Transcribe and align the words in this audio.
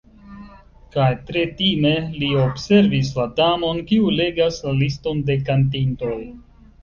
Kaj 0.93 1.09
tre 1.25 1.41
time 1.59 1.91
li 2.23 2.29
observis 2.45 3.11
la 3.19 3.27
Damon, 3.41 3.83
kiu 3.91 4.09
legas 4.21 4.57
la 4.69 4.75
liston 4.81 5.21
de 5.31 5.37
kantintoj. 5.51 6.17